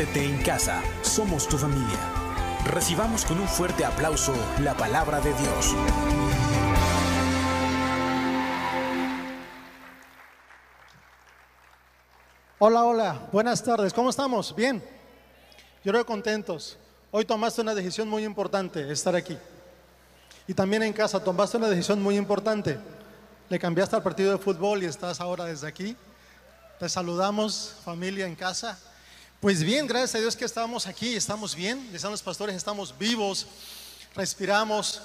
[0.00, 1.98] Siéntete en casa, somos tu familia.
[2.64, 4.32] Recibamos con un fuerte aplauso
[4.62, 5.74] la palabra de Dios.
[12.60, 14.56] Hola, hola, buenas tardes, ¿cómo estamos?
[14.56, 14.82] ¿Bien?
[15.84, 16.78] Yo creo contentos.
[17.10, 19.36] Hoy tomaste una decisión muy importante, estar aquí.
[20.46, 22.78] Y también en casa tomaste una decisión muy importante.
[23.50, 25.94] Le cambiaste al partido de fútbol y estás ahora desde aquí.
[26.78, 28.78] Te saludamos, familia en casa.
[29.40, 31.90] Pues bien, gracias a Dios que estamos aquí, estamos bien.
[31.90, 33.46] Dicen los pastores, estamos vivos,
[34.14, 35.00] respiramos,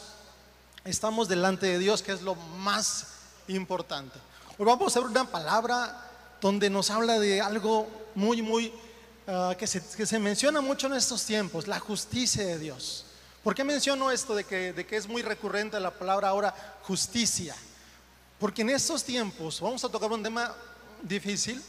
[0.83, 3.07] estamos delante de Dios, que es lo más
[3.47, 4.19] importante.
[4.57, 8.73] Hoy vamos a ver una palabra donde nos habla de algo muy, muy,
[9.25, 13.05] uh, que, se, que, se, menciona mucho en estos tiempos, la justicia de Dios.
[13.41, 17.55] ¿Por qué menciono esto de que, de que es muy recurrente la palabra ahora justicia?
[18.37, 20.53] Porque en estos tiempos vamos a tocar un tema
[21.01, 21.63] difícil.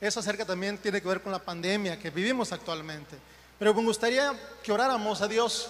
[0.00, 3.16] Eso acerca también tiene que ver con la pandemia que vivimos actualmente.
[3.58, 5.68] Pero me gustaría que oráramos a Dios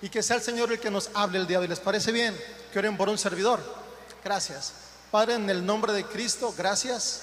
[0.00, 1.68] y que sea el Señor el que nos hable el día de hoy.
[1.68, 2.36] ¿Les parece bien?
[2.72, 3.60] Que oren por un servidor.
[4.24, 4.72] Gracias.
[5.10, 7.22] Padre, en el nombre de Cristo, gracias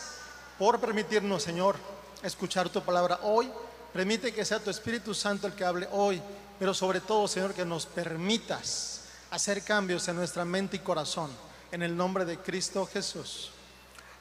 [0.58, 1.76] por permitirnos, Señor,
[2.22, 3.52] escuchar tu palabra hoy.
[3.92, 6.22] Permite que sea tu Espíritu Santo el que hable hoy,
[6.58, 11.31] pero sobre todo, Señor, que nos permitas hacer cambios en nuestra mente y corazón.
[11.72, 13.52] En el nombre de Cristo Jesús.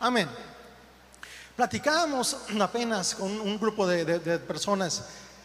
[0.00, 0.28] Amén.
[1.62, 5.04] Platicábamos apenas con un grupo de, de, de personas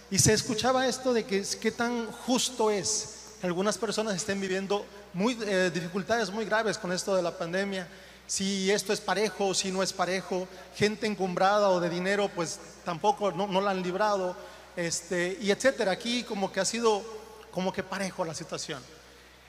[0.10, 4.84] y se escuchaba esto de que qué tan justo es que algunas personas estén viviendo
[5.14, 7.88] muy, eh, dificultades muy graves con esto de la pandemia
[8.26, 12.60] si esto es parejo o si no es parejo, gente encumbrada o de dinero, pues
[12.84, 14.36] tampoco no, no la han librado,
[14.76, 15.92] este, y etcétera.
[15.92, 17.04] Aquí como que ha sido
[17.52, 18.82] como que parejo la situación.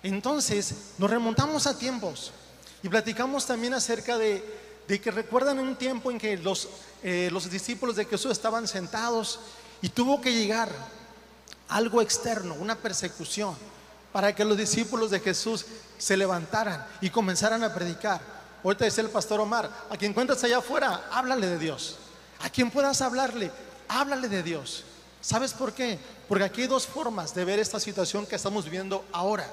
[0.02, 2.30] Entonces nos remontamos a tiempos
[2.82, 6.66] y platicamos también acerca de, de que recuerdan un tiempo en que los,
[7.02, 9.38] eh, los discípulos de Jesús estaban sentados
[9.82, 10.70] y tuvo que llegar
[11.68, 13.54] algo externo, una persecución,
[14.12, 15.66] para que los discípulos de Jesús
[15.98, 18.22] se levantaran y comenzaran a predicar.
[18.64, 21.98] Ahorita dice el pastor Omar, a quien encuentres allá afuera, háblale de Dios.
[22.40, 23.52] A quien puedas hablarle,
[23.88, 24.84] háblale de Dios.
[25.20, 25.98] ¿Sabes por qué?
[26.28, 29.52] Porque aquí hay dos formas de ver esta situación que estamos viviendo ahora.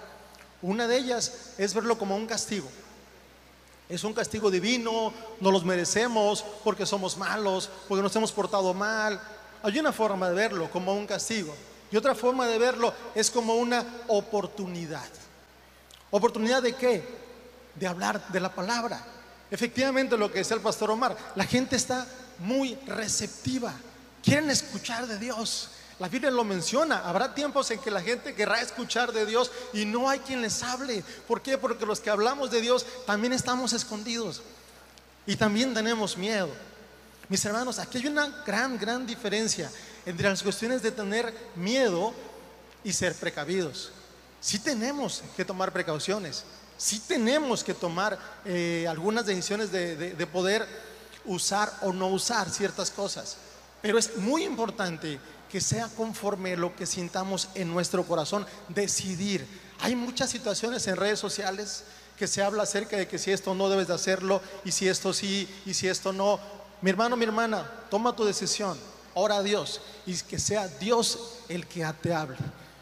[0.62, 2.70] Una de ellas es verlo como un castigo.
[3.88, 9.22] Es un castigo divino, no los merecemos porque somos malos, porque nos hemos portado mal.
[9.62, 11.54] Hay una forma de verlo como un castigo.
[11.92, 15.08] Y otra forma de verlo es como una oportunidad.
[16.12, 17.26] ¿Oportunidad de qué?
[17.76, 19.06] de hablar de la palabra.
[19.52, 22.08] Efectivamente, lo que decía el pastor Omar, la gente está
[22.40, 23.74] muy receptiva,
[24.24, 25.70] quieren escuchar de Dios.
[26.00, 29.86] La Biblia lo menciona, habrá tiempos en que la gente querrá escuchar de Dios y
[29.86, 31.04] no hay quien les hable.
[31.28, 31.58] ¿Por qué?
[31.58, 34.42] Porque los que hablamos de Dios también estamos escondidos
[35.26, 36.50] y también tenemos miedo.
[37.30, 39.72] Mis hermanos, aquí hay una gran, gran diferencia
[40.06, 42.14] entre las cuestiones de tener miedo
[42.84, 43.92] y ser precavidos.
[44.42, 46.44] Sí tenemos que tomar precauciones,
[46.78, 50.68] sí tenemos que tomar eh, algunas decisiones de, de, de, poder
[51.26, 53.38] usar o no usar ciertas cosas.
[53.86, 59.48] Pero es muy importante que sea conforme lo que sintamos en nuestro corazón, decidir.
[59.80, 61.84] Hay muchas situaciones en redes sociales
[62.18, 65.14] que se habla acerca de que si esto no debes de hacerlo y si esto
[65.14, 66.40] sí y si esto no.
[66.82, 68.76] Mi hermano, mi hermana, toma tu decisión,
[69.14, 72.38] ora a Dios y que sea Dios el que te hable.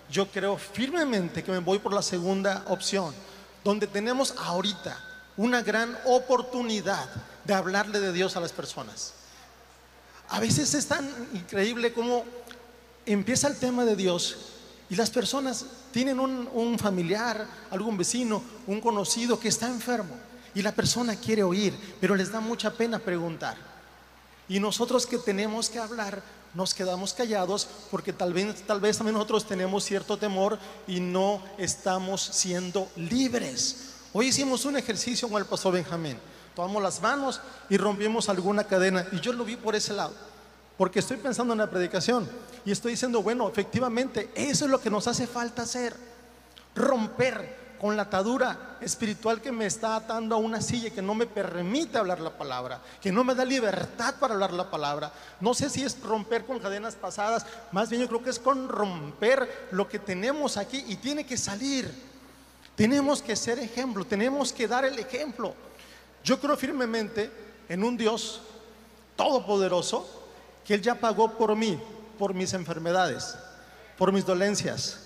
[0.09, 3.13] Yo creo firmemente que me voy por la segunda opción
[3.61, 4.97] donde tenemos ahorita
[5.35, 7.09] una gran oportunidad
[7.43, 9.15] de hablarle de Dios a las personas.
[10.33, 12.25] A veces es tan increíble como
[13.05, 14.35] empieza el tema de Dios
[14.89, 20.15] y las personas tienen un, un, familiar, algún vecino, un conocido que está enfermo
[20.55, 23.57] y la persona quiere oír, pero les da mucha pena preguntar.
[24.49, 26.23] Y nosotros que tenemos que hablar,
[26.55, 30.57] nos quedamos callados porque tal vez, tal vez también nosotros tenemos cierto temor
[30.87, 33.91] y no estamos siendo libres.
[34.13, 36.17] Hoy hicimos un ejercicio con el pastor Benjamín.
[36.55, 39.05] Tomamos las manos y rompimos alguna cadena.
[39.11, 40.13] Y yo lo vi por ese lado.
[40.77, 42.29] Porque estoy pensando en la predicación.
[42.65, 45.95] Y estoy diciendo, bueno, efectivamente, eso es lo que nos hace falta hacer.
[46.75, 51.27] Romper con la atadura espiritual que me está atando a una silla que no me
[51.27, 55.11] permite hablar la palabra, que no me da libertad para hablar la palabra.
[55.41, 58.69] No sé si es romper con cadenas pasadas, más bien yo creo que es con
[58.69, 61.93] romper lo que tenemos aquí y tiene que salir.
[62.77, 65.53] Tenemos que ser ejemplo, tenemos que dar el ejemplo.
[66.23, 67.31] Yo creo firmemente
[67.69, 68.41] en un Dios
[69.15, 70.07] todopoderoso
[70.65, 71.79] que Él ya pagó por mí,
[72.17, 73.35] por mis enfermedades,
[73.97, 74.99] por mis dolencias,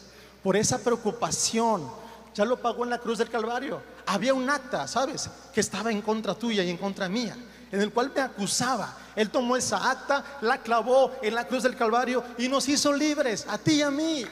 [0.43, 1.89] por esa preocupación
[2.37, 3.81] ya lo pagó en la cruz del Calvario.
[4.05, 5.27] Había un acta, ¿sabes?
[5.51, 7.35] Que estaba en contra tuya y en contra mía.
[7.71, 8.95] en el cual me acusaba.
[9.15, 13.45] Él tomó esa acta, la clavó en la cruz del Calvario y nos hizo libres,
[13.49, 14.23] a ti y a mí.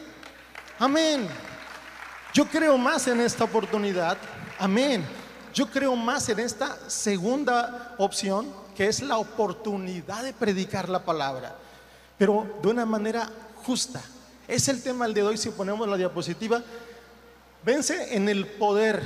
[0.79, 1.27] Amén.
[2.31, 4.17] Yo creo más en esta oportunidad.
[4.59, 5.03] Amén.
[5.55, 11.55] Yo creo más en esta segunda opción, que es la oportunidad de predicar la palabra,
[12.17, 13.29] pero de una manera
[13.63, 14.01] justa.
[14.49, 16.61] Es el tema del de hoy si ponemos la diapositiva.
[17.63, 19.01] Vence en el poder,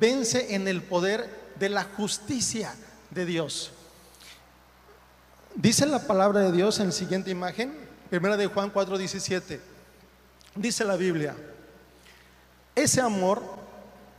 [0.00, 2.74] vence en el poder de la justicia
[3.10, 3.70] de Dios.
[5.54, 7.76] Dice la palabra de Dios en la siguiente imagen,
[8.08, 9.60] primera de Juan 4:17.
[10.54, 11.36] Dice la Biblia,
[12.74, 13.63] ese amor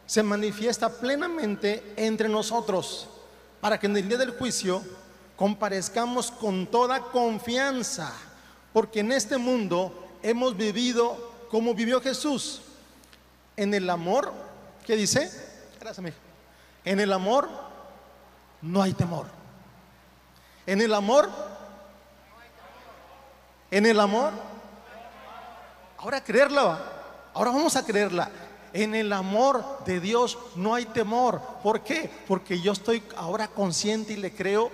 [0.05, 3.07] se manifiesta plenamente entre nosotros
[3.61, 4.83] para que en el día del juicio
[5.35, 8.13] comparezcamos con toda confianza,
[8.71, 12.61] porque en este mundo hemos vivido como vivió Jesús,
[13.57, 14.31] en el amor,
[14.85, 15.31] ¿qué dice?
[16.83, 17.49] En el amor
[18.61, 19.27] no hay temor.
[20.65, 21.29] En el amor,
[23.71, 24.31] en el amor,
[25.97, 26.79] ahora creerla,
[27.33, 28.29] ahora vamos a creerla.
[28.75, 31.41] En el amor de Dios no hay temor.
[31.63, 32.11] ¿Por qué?
[32.27, 34.69] Porque yo estoy ahora consciente y le creo,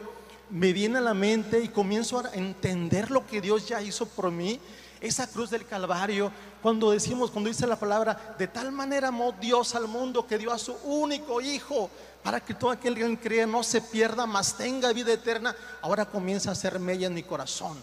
[0.49, 4.31] me viene a la mente y comienzo a entender lo que Dios ya hizo por
[4.31, 4.59] mí.
[5.01, 6.31] Esa cruz del Calvario,
[6.63, 10.51] cuando decimos, cuando dice la palabra, de tal manera amó Dios al mundo que dio
[10.51, 11.91] a su único hijo
[12.23, 16.49] para que todo aquel que crea no se pierda, mas tenga vida eterna, ahora comienza
[16.49, 17.77] a ser mella en mi corazón.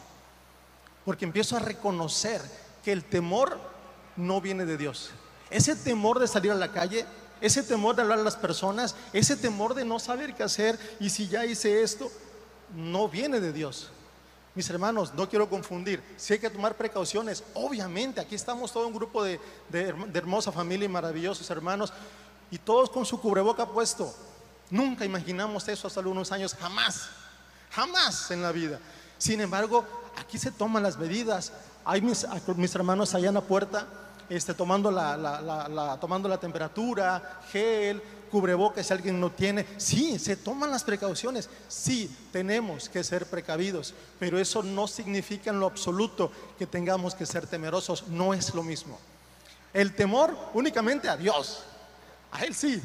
[1.05, 2.43] Porque empiezo a reconocer
[2.83, 3.57] que el temor
[4.17, 5.13] no viene de Dios.
[5.51, 7.07] Ese temor de salir a la calle,
[7.41, 11.11] ese temor de hablar a las personas, ese temor de no saber qué hacer y
[11.11, 12.11] si ya hice esto,
[12.75, 13.91] no viene de Dios.
[14.55, 16.03] Mis hermanos, no quiero confundir.
[16.17, 19.39] Si hay que tomar precauciones, obviamente, aquí estamos todo un grupo de,
[20.15, 21.93] hermosa familia y maravillosos hermanos,
[22.51, 24.13] y todos con su cubreboca puesto.
[24.71, 27.09] Nunca imaginamos eso hace algunos años, jamás,
[27.71, 28.81] jamás en la vida.
[29.17, 29.85] Sin embargo,
[30.17, 31.53] aquí se toman las medidas.
[31.85, 33.87] Hay mis, mis hermanos allá en la puerta
[34.29, 39.67] este, tomando, la, tomando la temperatura, gel, cubrebocas si alguien no tiene.
[39.77, 41.49] Sí, se toman las precauciones.
[41.69, 47.27] Sí, tenemos que ser precavidos, pero eso no significa en lo absoluto que tengamos que
[47.27, 48.09] ser temerosos.
[48.09, 48.99] No es lo mismo.
[49.73, 51.65] El temor únicamente a Dios.
[52.33, 52.83] A Él sí.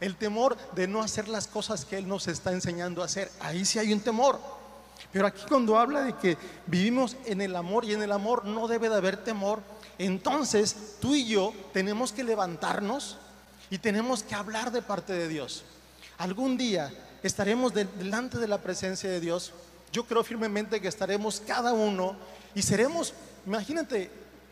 [0.00, 3.30] El temor de no hacer las cosas que Él nos está enseñando a hacer.
[3.40, 4.38] Ahí sí hay un temor.
[5.12, 6.36] Pero aquí cuando habla de que
[6.66, 9.62] vivimos en el amor y en el amor no debe de haber temor,
[9.98, 13.18] entonces tú y yo tenemos que levantarnos
[13.70, 15.64] y tenemos que hablar de parte de Dios.
[16.18, 16.92] Algún día
[17.22, 19.52] estaremos delante de la presencia de Dios.
[19.92, 22.16] Yo creo firmemente que estaremos cada uno
[22.54, 23.14] y seremos,
[23.46, 24.10] imagínate,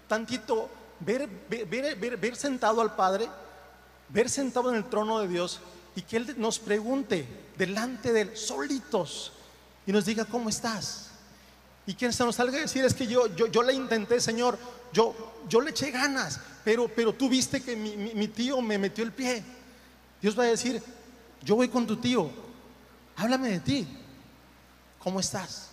[0.08, 0.68] tantito,
[1.00, 3.28] ver, ver, sentado al Padre,
[4.08, 5.60] ver sentado en el trono de Dios
[5.94, 9.32] y que Él nos pregunte delante de Él, solitos,
[9.86, 11.10] y nos diga, ¿cómo estás?
[11.86, 14.58] Y quien se nos salga a decir es que yo, yo, yo le intenté, Señor,
[14.92, 15.14] yo,
[15.48, 19.12] yo le eché ganas, pero, pero tú viste que mi, mi, tío me metió el
[19.12, 19.42] pie.
[20.20, 20.82] Dios va a decir,
[21.42, 22.30] yo voy con tu tío,
[23.16, 23.88] háblame de ti,
[24.98, 25.70] ¿cómo estás?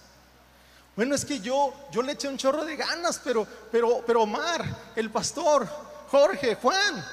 [0.96, 4.92] Bueno, es que yo, yo le eché un chorro de ganas, pero, pero, pero Omar,
[4.96, 5.68] el pastor,
[6.10, 7.06] Jorge, Juan,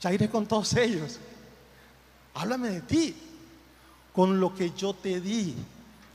[0.00, 1.18] ya iré con todos ellos.
[2.34, 3.16] Háblame de ti,
[4.12, 5.56] con lo que yo te di,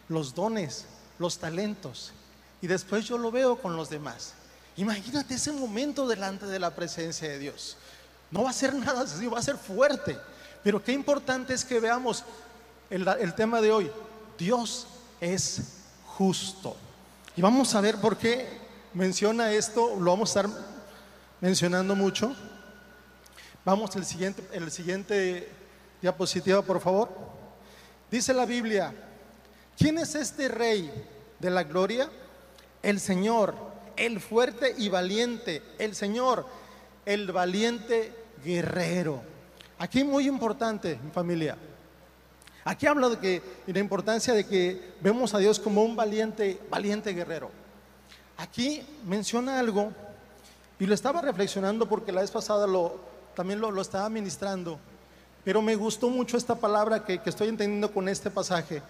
[0.07, 0.85] los dones,
[1.19, 2.13] los talentos,
[2.61, 4.33] y después yo lo veo con los demás.
[4.77, 7.77] Imagínate ese momento delante de la presencia de Dios.
[8.31, 10.17] No va a ser nada así, va a ser fuerte.
[10.63, 12.23] Pero qué importante es que veamos
[12.89, 13.91] el, tema de hoy.
[14.37, 14.87] Dios
[15.21, 15.61] es
[16.05, 16.75] justo.
[17.35, 18.47] Y vamos a ver por qué
[18.93, 20.59] menciona esto, lo vamos a estar
[21.39, 22.35] mencionando mucho.
[23.63, 25.49] Vamos al siguiente, el siguiente
[26.01, 27.09] diapositiva, por favor.
[28.09, 28.93] Dice la Biblia,
[29.77, 30.91] ¿quién es este rey
[31.39, 32.09] de la gloria?
[32.85, 33.55] El Señor,
[33.97, 36.45] el fuerte y valiente, el Señor,
[37.03, 38.13] el valiente
[38.43, 39.23] guerrero.
[39.79, 41.57] Aquí muy importante, mi familia.
[42.63, 47.11] Aquí habla de que la importancia de que vemos a Dios como un valiente, valiente
[47.13, 47.49] guerrero.
[48.37, 49.91] Aquí menciona algo
[50.77, 52.99] y lo estaba reflexionando porque la vez pasada lo,
[53.33, 54.77] también lo, estaba ministrando,
[55.43, 58.83] pero me gustó mucho esta palabra que, que estoy entendiendo con este pasaje.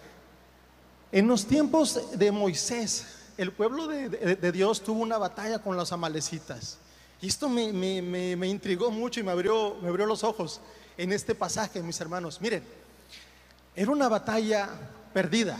[1.12, 6.78] En los tiempos de Moisés, el pueblo de, Dios tuvo una batalla con los amalecitas.
[7.20, 10.60] Y esto me, intrigó mucho y me abrió, me abrió los ojos
[10.96, 12.40] en este pasaje, mis hermanos.
[12.40, 12.62] Miren,
[13.74, 14.68] era una batalla
[15.12, 15.58] perdida.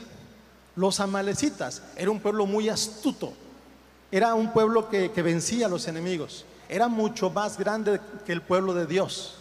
[0.75, 3.33] Los amalecitas era un pueblo muy astuto.
[4.11, 6.45] Era un pueblo que, que vencía a los enemigos.
[6.68, 9.37] Era mucho más grande que el pueblo de Dios.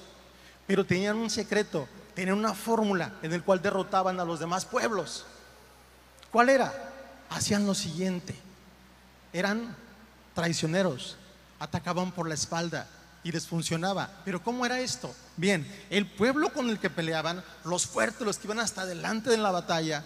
[0.67, 1.87] Pero tenían un secreto.
[2.13, 5.25] tenían una fórmula en el cual derrotaban a los demás pueblos.
[6.31, 6.94] ¿Cuál era?
[7.35, 8.33] Hacían lo siguiente.
[9.33, 9.75] Eran
[10.33, 11.17] traicioneros,
[11.59, 12.87] atacaban por la espalda
[13.25, 14.09] y les funcionaba.
[14.23, 15.13] Pero ¿cómo era esto?
[15.35, 19.43] Bien, el pueblo con el que peleaban, los fuertes, los que iban hasta adelante en
[19.43, 20.05] la batalla,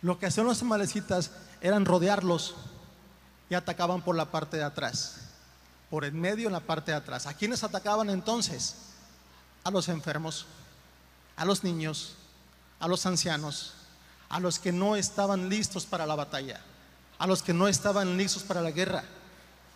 [0.00, 2.54] lo que hacían los amalecitas eran rodearlos
[3.50, 5.16] y atacaban por la parte de atrás,
[5.90, 7.26] por el medio en la parte de atrás.
[7.26, 8.76] ¿A quiénes atacaban entonces?
[9.64, 10.46] A los enfermos,
[11.36, 12.14] a los niños,
[12.78, 13.74] a los ancianos,
[14.30, 16.60] a los que no estaban listos para la batalla,
[17.18, 19.04] a los que no estaban listos para la guerra.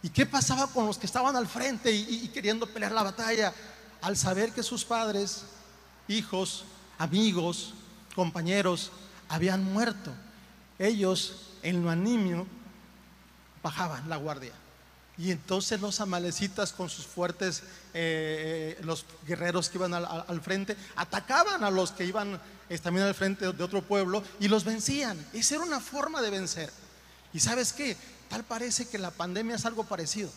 [0.03, 3.53] ¿Y qué pasaba con los que estaban al frente y, queriendo pelear la batalla?
[4.01, 5.45] Al saber que sus padres,
[6.09, 6.65] hijos,
[6.99, 7.75] amigos,
[8.15, 8.93] compañeros
[9.29, 10.13] habían muerto,
[10.79, 12.47] ellos en lo animio
[13.63, 14.53] bajaban la guardia.
[15.16, 17.62] Y entonces los amalecitas con sus fuertes,
[17.94, 23.06] eh, eh, los guerreros que iban al, frente, atacaban a los que iban eh, también
[23.06, 25.25] al frente de otro pueblo y los vencían.
[25.33, 26.71] Esa era una forma de vencer.
[27.33, 27.97] ¿Y sabes qué?
[28.28, 30.30] Tal parece que la pandemia es algo parecido.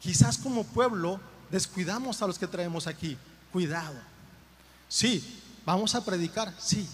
[0.00, 3.16] Quizás como pueblo descuidamos a los que traemos aquí.
[3.50, 3.94] Cuidado.
[4.88, 6.86] Sí, vamos a predicar, sí.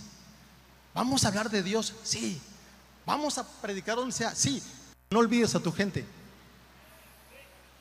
[0.94, 2.40] Vamos a hablar de Dios, sí.
[3.04, 4.62] Vamos a predicar donde sea, sí.
[5.10, 6.04] No olvides a tu gente.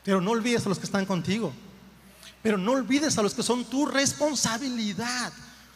[0.03, 1.53] Pero no olvides a los que están contigo.
[2.41, 5.33] Pero no olvides a los que son tu responsabilidad.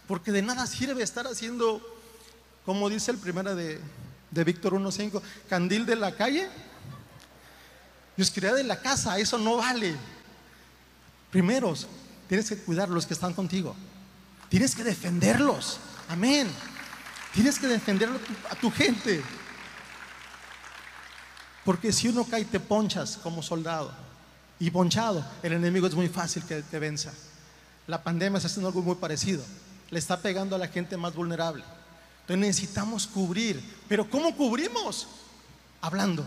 [0.07, 1.81] Porque de nada sirve estar haciendo,
[2.65, 3.79] como dice el primero de,
[4.31, 6.49] de Víctor 1.5, candil de la calle
[8.21, 9.17] oscuridad de la casa.
[9.17, 9.95] Eso no vale.
[11.31, 11.73] Primero,
[12.27, 13.75] tienes que cuidar a los que están contigo.
[14.49, 15.79] Tienes que defenderlos.
[16.09, 16.47] Amén.
[17.33, 18.09] Tienes que defender
[18.49, 19.21] a tu gente.
[21.65, 23.91] Porque si uno cae, te ponchas como soldado.
[24.59, 27.11] Y ponchado, el enemigo es muy fácil que te venza.
[27.87, 29.43] La pandemia está haciendo algo muy parecido.
[29.89, 31.63] Le está pegando a la gente más vulnerable.
[32.21, 33.61] Entonces necesitamos cubrir.
[33.87, 35.07] Pero ¿cómo cubrimos?
[35.81, 36.23] Hablando,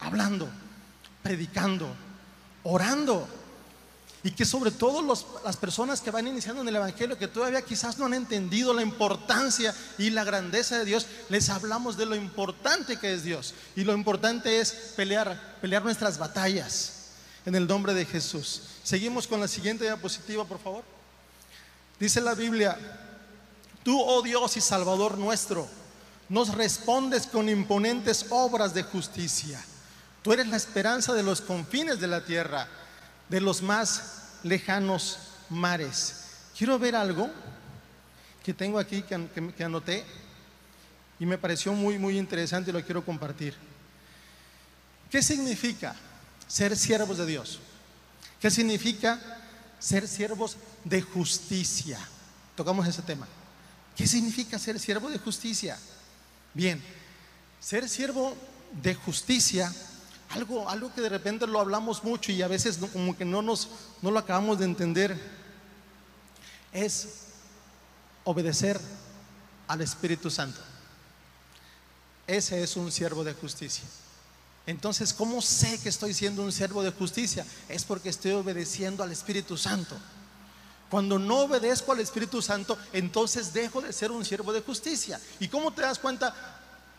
[0.00, 0.48] hablando,
[1.22, 1.88] predicando,
[2.64, 3.28] orando.
[4.24, 5.02] Y que sobre todo
[5.44, 8.82] las personas que van iniciando en el Evangelio, que todavía quizás no han entendido la
[8.82, 13.54] importancia y la grandeza de Dios, les hablamos de lo importante que es Dios.
[13.76, 16.94] Y lo importante es pelear, pelear nuestras batallas
[17.46, 18.62] en el nombre de Jesús.
[18.82, 20.82] Seguimos con la siguiente diapositiva, por favor.
[22.00, 22.76] Dice la Biblia,
[23.84, 25.68] tú, oh Dios y Salvador nuestro,
[26.28, 29.64] nos respondes con imponentes obras de justicia.
[30.22, 32.68] Tú eres la esperanza de los confines de la tierra
[33.28, 35.18] de los más lejanos
[35.50, 36.24] mares.
[36.56, 37.30] Quiero ver algo
[38.42, 40.04] que tengo aquí que, anoté
[41.20, 43.54] y me pareció muy, muy interesante y lo quiero compartir.
[45.10, 45.94] ¿Qué significa
[46.46, 47.60] ser siervos de Dios?
[48.40, 49.20] ¿Qué significa
[49.78, 51.98] ser siervos de justicia?
[52.56, 53.26] Tocamos ese tema.
[53.96, 55.78] ¿Qué significa ser siervo de justicia?
[56.54, 56.82] Bien,
[57.60, 58.36] ser siervo
[58.82, 59.72] de justicia
[60.30, 63.68] algo, algo que de repente lo hablamos mucho y a veces como que no, nos,
[64.02, 65.18] no lo acabamos de entender,
[66.72, 67.08] es
[68.24, 68.78] obedecer
[69.66, 70.60] al Espíritu Santo.
[72.26, 73.84] Ese es un siervo de justicia.
[74.66, 77.46] Entonces, ¿cómo sé que estoy siendo un siervo de justicia?
[77.70, 79.96] Es porque estoy obedeciendo al Espíritu Santo.
[80.90, 85.18] Cuando no obedezco al Espíritu Santo, entonces dejo de ser un siervo de justicia.
[85.40, 86.34] ¿Y cómo te das cuenta?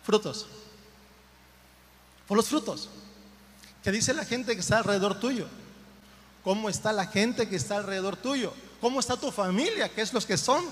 [0.03, 0.47] Frutos.
[2.27, 2.89] Por los frutos.
[3.83, 5.47] ¿Qué dice la gente que está alrededor tuyo?
[6.43, 8.53] ¿Cómo está la gente que está alrededor tuyo?
[8.81, 9.89] ¿Cómo está tu familia?
[9.89, 10.65] ¿Qué es los que son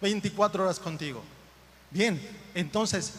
[0.00, 1.22] 24 horas contigo?
[1.90, 2.20] Bien,
[2.54, 3.12] entonces,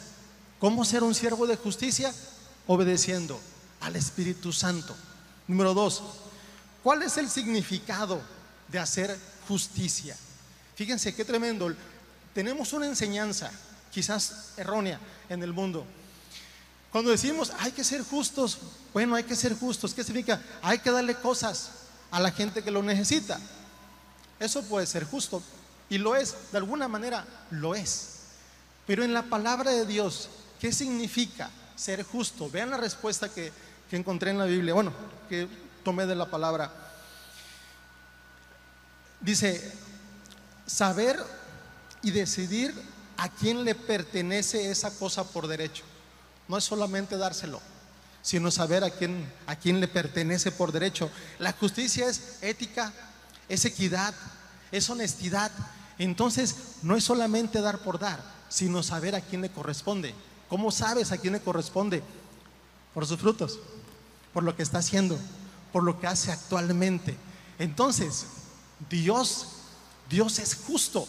[0.59, 2.13] ¿cómo ser un siervo de justicia?
[2.67, 3.39] Obedeciendo
[3.81, 4.95] al Espíritu Santo.
[5.47, 6.03] Número dos,
[6.83, 8.21] ¿cuál es el significado
[8.67, 10.15] de hacer justicia?
[10.75, 11.73] Fíjense qué tremendo.
[12.33, 13.51] Tenemos una enseñanza,
[13.91, 15.85] quizás errónea, en el mundo
[16.91, 18.57] cuando decimos hay que ser justos,
[18.93, 20.41] bueno, hay que ser justos, ¿qué significa?
[20.61, 21.71] Hay que darle cosas
[22.09, 23.39] a la gente que lo necesita.
[24.39, 25.43] Eso puede ser justo
[25.89, 28.15] y lo es, de alguna manera lo es.
[28.87, 30.29] Pero en la palabra de Dios,
[30.59, 32.49] ¿qué significa ser justo?
[32.49, 33.51] Vean la respuesta que,
[33.89, 34.91] que encontré en la Biblia, bueno,
[35.29, 35.47] que
[35.83, 36.71] tomé de la palabra.
[39.21, 39.73] Dice,
[40.65, 41.23] saber
[42.01, 42.73] y decidir
[43.17, 45.83] a quién le pertenece esa cosa por derecho
[46.49, 47.61] no es solamente dárselo,
[48.21, 51.09] sino saber a quién, a quién le pertenece por derecho.
[51.37, 52.91] La justicia es ética,
[53.47, 54.13] es equidad,
[54.71, 55.51] es honestidad.
[55.99, 60.15] Entonces, no es solamente dar por dar, sino saber a quién le corresponde.
[60.49, 62.01] ¿Cómo sabes a quién le corresponde?
[62.95, 63.59] Por sus frutos,
[64.33, 65.19] por lo que está haciendo,
[65.71, 67.15] por lo que hace actualmente.
[67.59, 68.25] Entonces,
[68.89, 69.49] Dios,
[70.09, 71.07] Dios es justo.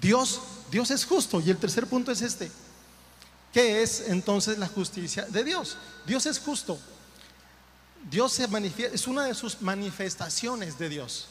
[0.00, 1.40] Dios, Dios es justo.
[1.40, 2.52] Y el tercer punto es este.
[3.52, 5.76] ¿Qué es entonces la justicia de Dios?
[6.06, 6.78] Dios es justo.
[8.10, 11.26] Dios se manifiesta, es una de sus manifestaciones de Dios.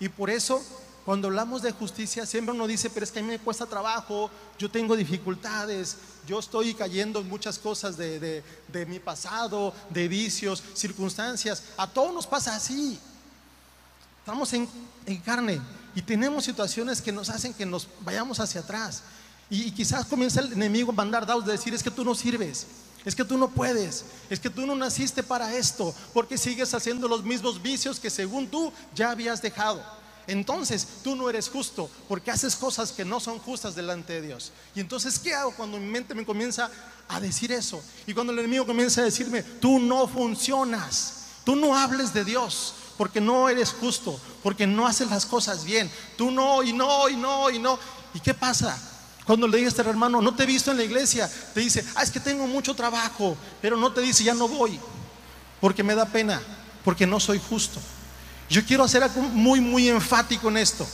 [0.00, 0.62] Y por eso,
[1.04, 4.30] cuando hablamos de justicia, siempre uno dice, pero es que a mí me cuesta trabajo,
[4.58, 10.62] yo tengo dificultades, yo estoy cayendo en muchas cosas de, de mi pasado, de vicios,
[10.74, 11.62] circunstancias.
[11.76, 12.98] A todos nos pasa así.
[14.26, 14.68] Estamos en,
[15.24, 15.60] carne
[15.94, 19.04] y tenemos situaciones que nos hacen que nos vayamos hacia atrás.
[19.48, 22.66] Y, quizás comienza el enemigo a mandar dados de decir, es que tú no sirves,
[23.04, 27.06] es que tú no puedes, es que tú no naciste para esto, porque sigues haciendo
[27.06, 29.80] los mismos vicios que según tú ya habías dejado.
[30.26, 34.50] Entonces tú no eres justo porque haces cosas que no son justas delante de Dios.
[34.74, 36.68] Y entonces, ¿qué hago cuando mi mente me comienza
[37.06, 37.80] a decir eso?
[38.08, 42.74] Y cuando el enemigo comienza a decirme, tú no funcionas, tú no hables de Dios,
[42.98, 45.88] porque no eres justo, porque no haces las cosas bien.
[46.16, 47.78] Tú no, y no, y no, y no.
[48.12, 48.76] ¿Y qué pasa?
[49.26, 52.02] Cuando le dices al hermano, no te he visto en la iglesia, te dice, ah,
[52.02, 54.78] es que tengo mucho trabajo, pero no te dice, ya no voy,
[55.60, 56.40] porque me da pena,
[56.84, 57.80] porque no soy justo.
[58.48, 60.86] Yo quiero hacer algo muy, muy enfático en esto.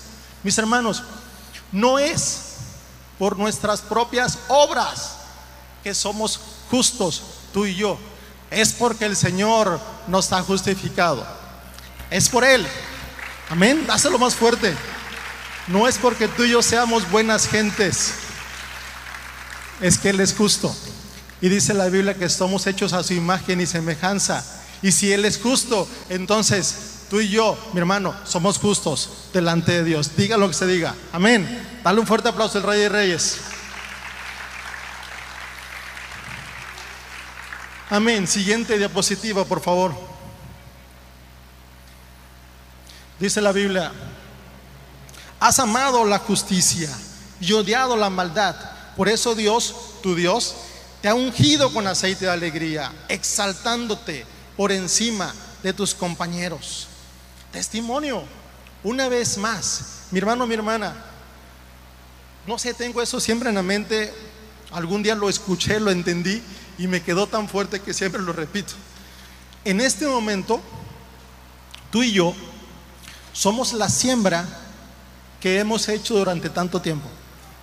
[0.42, 1.02] Mis hermanos,
[1.70, 2.52] no es
[3.18, 5.16] por nuestras propias obras
[5.82, 7.22] que somos justos,
[7.52, 7.98] tú y yo.
[8.50, 11.26] Es porque el Señor nos ha justificado.
[12.10, 12.66] Es por Él.
[13.50, 13.86] Amén.
[13.86, 14.74] Dáselo más fuerte.
[15.68, 18.14] No es porque tú y yo seamos buenas gentes.
[19.80, 20.74] Es que Él es justo.
[21.40, 24.44] Y dice la Biblia que estamos hechos a su imagen y semejanza.
[24.82, 29.84] Y si Él es justo, entonces tú y yo, mi hermano, somos justos delante de
[29.84, 30.16] Dios.
[30.16, 30.94] Diga lo que se diga.
[31.12, 31.80] Amén.
[31.84, 33.38] Dale un fuerte aplauso al Rey de Reyes.
[37.90, 38.26] Amén.
[38.26, 39.94] Siguiente diapositiva, por favor.
[43.20, 43.92] Dice la Biblia,
[45.42, 46.88] has amado la justicia
[47.40, 48.54] y odiado la maldad.
[48.96, 50.54] Por eso Dios, tu Dios,
[51.00, 54.24] te ha ungido con aceite de alegría, exaltándote
[54.56, 56.86] por encima de tus compañeros.
[57.50, 58.22] Testimonio,
[58.84, 60.94] una vez más, mi hermano, mi hermana,
[62.46, 64.14] no sé, tengo eso siempre en la mente,
[64.70, 66.40] algún día lo escuché, lo entendí
[66.78, 68.74] y me quedó tan fuerte que siempre lo repito.
[69.64, 70.60] En este momento,
[71.90, 72.32] tú y yo
[73.32, 74.61] somos la siembra
[75.42, 77.08] que hemos hecho durante tanto tiempo,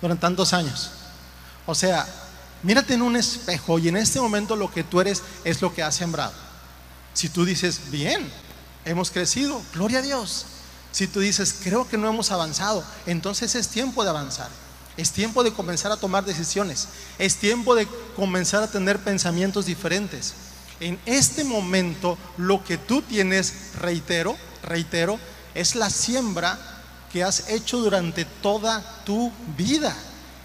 [0.02, 0.90] durante tantos años.
[1.64, 2.06] O sea,
[2.62, 5.82] mírate en un espejo y en este momento lo que tú eres es lo que
[5.82, 6.34] has sembrado.
[7.14, 8.30] Si tú dices, bien,
[8.84, 10.44] hemos crecido, gloria a Dios.
[10.92, 14.48] Si tú dices, creo que no hemos avanzado, entonces es tiempo de avanzar.
[14.98, 16.88] Es tiempo de comenzar a tomar decisiones.
[17.18, 20.34] Es tiempo de comenzar a tener pensamientos diferentes.
[20.80, 25.18] En este momento, lo que tú tienes, reitero, reitero,
[25.54, 26.69] es la siembra
[27.12, 29.96] que has hecho durante toda tu vida.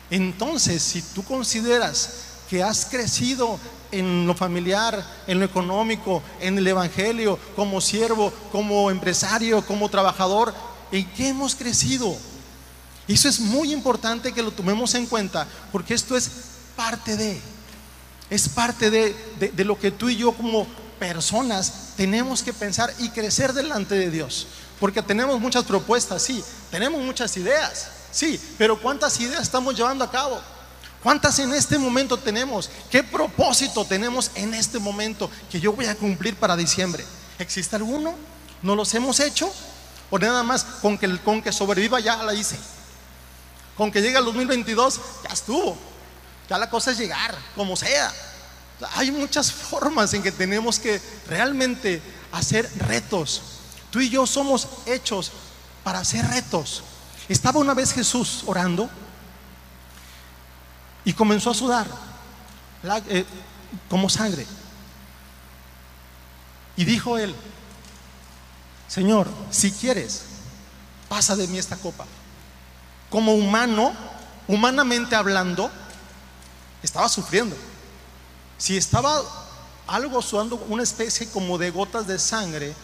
[0.10, 2.10] Entonces, si tú consideras
[2.50, 3.60] que has crecido
[3.92, 10.54] en lo familiar, en lo económico, en el Evangelio, como siervo, como empresario, como trabajador,
[10.92, 12.16] ¿en qué hemos crecido?
[13.08, 16.30] Eso es muy importante que lo tomemos en cuenta, porque esto es
[16.76, 17.40] parte de,
[18.30, 20.68] es parte de, de lo que tú y yo como
[21.00, 24.48] personas tenemos que pensar y crecer delante de Dios.
[24.80, 30.12] Porque tenemos muchas propuestas, sí, tenemos muchas ideas, sí, pero ¿cuántas ideas estamos llevando a
[30.12, 30.42] cabo?
[31.02, 32.70] ¿Cuántas en este momento tenemos?
[32.90, 37.06] ¿Qué propósito tenemos en este momento que yo voy a cumplir para diciembre?
[37.38, 38.16] ¿Existe alguno?
[38.64, 39.54] ¿No los hemos hecho?
[40.10, 42.58] ¿O nada más con que, con que sobreviva ya la hice?
[43.78, 45.78] Con que llegue el 2022 ya estuvo.
[46.50, 48.12] Ya la cosa es llegar, como sea.
[48.96, 53.42] Hay muchas formas en que tenemos que realmente hacer retos
[53.96, 55.32] Tú y yo somos hechos
[55.82, 56.84] para hacer retos.
[57.30, 58.90] Estaba una vez Jesús orando
[61.06, 61.88] y comenzó a sudar
[63.08, 63.26] eh,
[63.90, 64.46] como sangre.
[66.76, 67.34] Y dijo él,
[68.90, 70.24] Señor, si quieres,
[71.08, 72.06] pasa de mí esta copa.
[73.10, 73.94] Como humano,
[74.50, 75.72] humanamente hablando,
[76.84, 77.56] estaba sufriendo.
[78.58, 79.22] Si estaba
[79.88, 82.76] algo sudando, una especie como de gotas de sangre,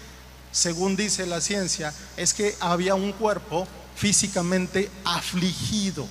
[0.52, 6.08] según dice la ciencia, es que había un cuerpo físicamente afligido.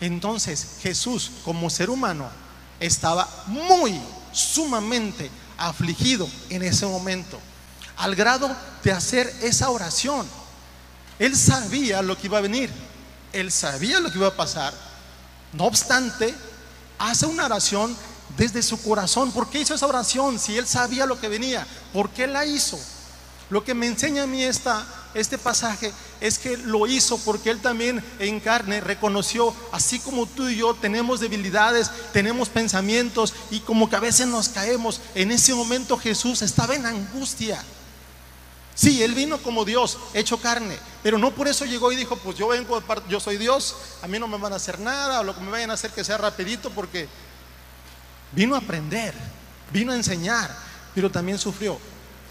[0.00, 2.28] Entonces Jesús como ser humano
[2.80, 4.00] estaba muy,
[4.32, 7.38] sumamente afligido en ese momento,
[7.96, 10.26] al grado de hacer esa oración.
[11.18, 12.70] Él sabía lo que iba a venir,
[13.32, 14.74] él sabía lo que iba a pasar.
[15.52, 16.34] No obstante,
[16.98, 17.96] hace una oración
[18.36, 19.30] desde su corazón.
[19.30, 21.66] ¿Por qué hizo esa oración si él sabía lo que venía?
[21.92, 22.78] ¿Por qué la hizo?
[23.50, 27.60] Lo que me enseña a mí esta, este pasaje es que lo hizo porque Él
[27.60, 33.90] también en carne reconoció, así como tú y yo tenemos debilidades, tenemos pensamientos y como
[33.90, 37.62] que a veces nos caemos, en ese momento Jesús estaba en angustia.
[38.74, 42.36] Sí, Él vino como Dios, hecho carne, pero no por eso llegó y dijo, pues
[42.36, 45.34] yo vengo, yo soy Dios, a mí no me van a hacer nada, o lo
[45.34, 47.08] que me vayan a hacer que sea rapidito, porque
[48.32, 49.14] vino a aprender,
[49.72, 50.56] vino a enseñar,
[50.92, 51.78] pero también sufrió,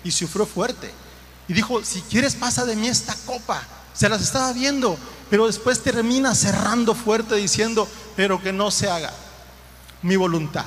[0.03, 1.02] y sufrió fuerte.
[1.47, 3.61] Y dijo, si quieres pasa de mí esta copa.
[3.93, 4.97] Se las estaba viendo,
[5.29, 9.13] pero después termina cerrando fuerte diciendo, pero que no se haga
[10.01, 10.65] mi voluntad,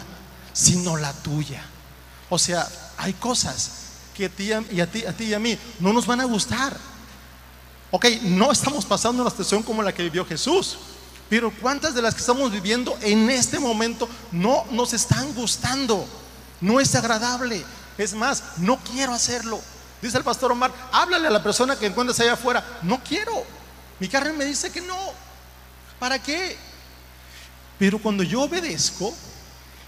[0.52, 1.64] sino la tuya.
[2.28, 3.70] O sea, hay cosas
[4.14, 6.24] que a ti y a ti, a ti y a mí no nos van a
[6.24, 6.76] gustar.
[7.90, 10.76] Ok, no estamos pasando una situación como la que vivió Jesús,
[11.28, 16.06] pero ¿cuántas de las que estamos viviendo en este momento no nos están gustando?
[16.60, 17.64] No es agradable.
[17.98, 19.60] Es más, no quiero hacerlo.
[20.02, 22.78] Dice el pastor Omar, háblale a la persona que encuentres allá afuera.
[22.82, 23.44] No quiero.
[23.98, 24.98] Mi carne me dice que no.
[25.98, 26.56] ¿Para qué?
[27.78, 29.14] Pero cuando yo obedezco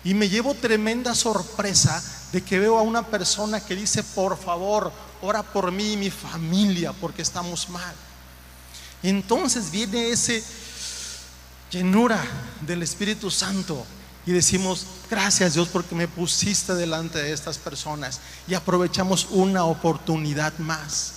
[0.05, 4.93] y me llevo tremenda sorpresa de que veo a una persona que dice, por favor,
[5.23, 7.95] ora por mí y mi familia porque estamos mal.
[9.03, 10.43] Entonces viene ese
[11.71, 12.23] llenura
[12.63, 13.85] del Espíritu Santo
[14.29, 20.53] y decimos, gracias Dios porque me pusiste delante de estas personas y aprovechamos una oportunidad
[20.59, 21.15] más.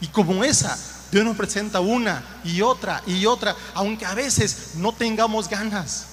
[0.00, 0.78] Y como esa,
[1.12, 6.06] Dios nos presenta una y otra y otra, aunque a veces no tengamos ganas.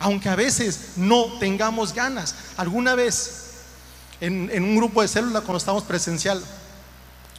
[0.00, 2.34] Aunque a veces no tengamos ganas.
[2.58, 3.52] Alguna vez
[4.20, 6.44] en, en un grupo de célula cuando estábamos presencial,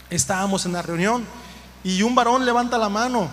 [0.09, 1.27] estábamos en la reunión
[1.83, 3.29] y un varón levanta la mano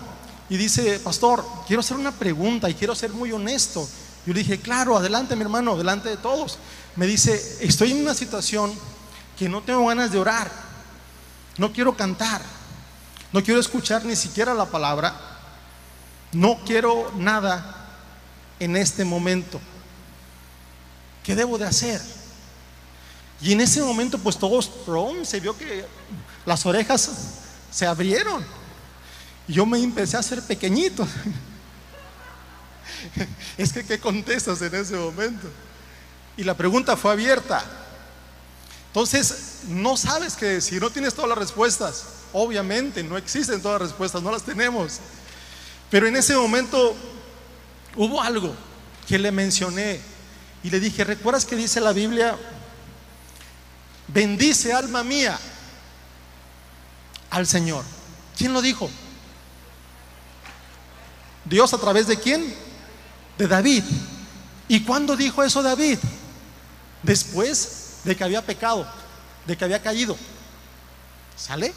[0.49, 3.89] y dice, pastor, quiero hacer una pregunta y quiero ser muy honesto.
[4.25, 6.57] Yo le dije, claro, adelante mi hermano, delante de todos.
[6.95, 8.73] Me dice, estoy en una situación
[9.37, 10.51] que no tengo ganas de orar,
[11.57, 12.41] no quiero cantar,
[13.31, 15.15] no quiero escuchar ni siquiera la palabra,
[16.33, 17.87] no quiero nada
[18.59, 19.61] en este momento.
[21.23, 22.01] ¿Qué debo de hacer?
[23.41, 24.69] Y en ese momento pues todos,
[25.23, 25.85] se vio que
[26.45, 27.09] las orejas
[27.71, 28.43] se abrieron.
[29.47, 31.07] Y yo me empecé a hacer pequeñito.
[33.57, 35.47] es que, ¿qué contestas en ese momento?
[36.37, 37.63] Y la pregunta fue abierta.
[38.87, 42.05] Entonces, no sabes qué decir, no tienes todas las respuestas.
[42.33, 44.99] Obviamente, no existen todas las respuestas, no las tenemos.
[45.89, 46.95] Pero en ese momento
[47.95, 48.55] hubo algo
[49.07, 49.99] que le mencioné
[50.63, 52.37] y le dije, ¿recuerdas que dice la Biblia?
[54.07, 55.39] Bendice alma mía
[57.29, 57.83] al Señor.
[58.37, 58.89] ¿Quién lo dijo?
[61.45, 62.55] Dios a través de quién?
[63.39, 63.83] De David.
[64.67, 65.97] ¿Y cuándo dijo eso David?
[67.01, 68.85] Después de que había pecado,
[69.47, 70.15] de que había caído.
[71.35, 71.73] ¿Sale?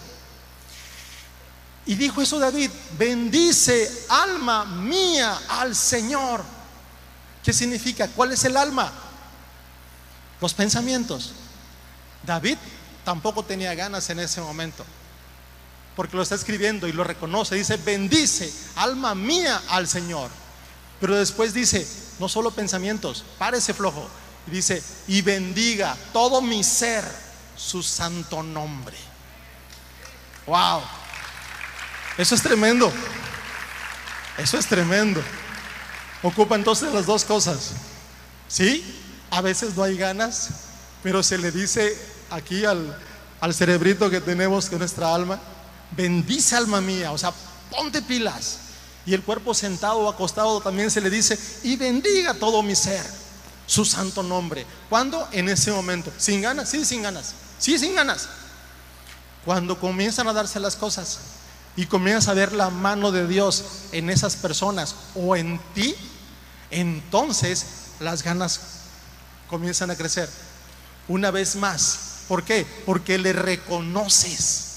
[1.87, 6.42] Y dijo eso David, bendice alma mía al Señor.
[7.44, 8.09] ¿Qué significa?
[8.09, 8.92] ¿Cuál es el alma?
[10.40, 11.33] Los pensamientos.
[12.25, 12.59] David
[13.05, 14.85] tampoco tenía ganas en ese momento,
[15.94, 17.55] porque lo está escribiendo y lo reconoce.
[17.55, 20.42] Dice, bendice alma mía al Señor.
[21.03, 21.85] Pero después dice,
[22.21, 24.09] no solo pensamientos, párese flojo.
[24.47, 27.05] Y dice, y bendiga todo mi ser
[27.57, 28.97] su santo nombre.
[30.47, 30.81] Wow.
[32.17, 32.93] Eso es tremendo.
[34.38, 35.21] Eso es tremendo.
[36.23, 37.73] Ocupa entonces las dos cosas.
[38.47, 38.85] ¿Sí?
[39.33, 40.51] A veces no hay ganas,
[41.03, 42.97] pero se le dice aquí al,
[43.41, 45.41] al cerebrito que tenemos, que nuestra alma,
[45.97, 47.33] bendice alma mía, o sea,
[47.73, 48.61] ponte pilas.
[49.05, 53.05] Y el cuerpo sentado o acostado también se le dice, y bendiga todo mi ser,
[53.67, 54.65] su santo nombre.
[54.88, 55.29] ¿Cuándo?
[55.33, 56.12] En ese momento.
[56.19, 56.69] ¿Sin ganas?
[56.69, 57.35] Sí, sin ganas.
[57.59, 58.29] Sí, sin ganas.
[59.45, 61.19] Cuando comienzan a darse las cosas
[61.75, 65.97] y comienzas a ver la mano de Dios en esas personas o en ti,
[66.71, 67.65] entonces
[67.99, 68.61] las ganas
[69.49, 70.29] comienzan a crecer.
[71.09, 71.99] Una vez más.
[72.29, 72.65] ¿Por qué?
[72.87, 74.72] Porque le reconoces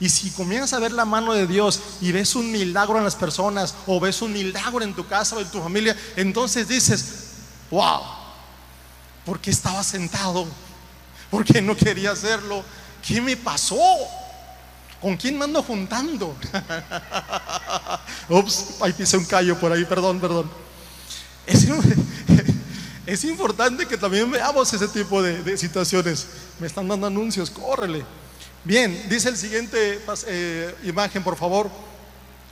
[0.00, 3.16] y si comienzas a ver la mano de Dios y ves un milagro en las
[3.16, 7.06] personas o ves un milagro en tu casa o en tu familia, entonces dices,
[7.70, 8.02] wow,
[9.24, 10.46] ¿por qué estaba sentado?
[11.30, 12.62] ¿Por qué no quería hacerlo?
[13.06, 13.76] ¿Qué me pasó?
[15.00, 16.36] ¿Con quién me ando juntando?
[18.28, 20.50] Ups, ahí pise un callo por ahí, perdón, perdón.
[23.06, 26.26] Es, importante que también veamos ese tipo de, de situaciones.
[26.60, 28.04] Me están dando anuncios, córrele.
[28.64, 31.70] Bien, dice el siguiente eh, imagen, por favor.